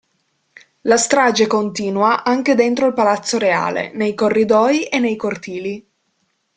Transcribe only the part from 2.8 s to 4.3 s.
il palazzo reale, nei